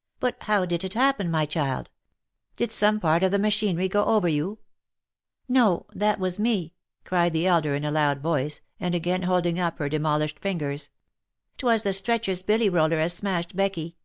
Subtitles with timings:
[0.20, 1.90] "But how did it happen, my child?
[2.54, 4.60] Did some part of the ma chinery go over you
[5.48, 9.80] ?""No!— That was me," cried the elder, with a loud voice, and again holding up
[9.80, 10.90] her demolished fingers."
[11.58, 13.96] 'Twas the stretcher's billy roller as smashed Becky."